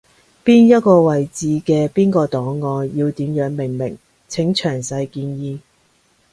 [0.43, 5.59] 邊一個位置嘅邊個檔案要點樣命名，請詳細建議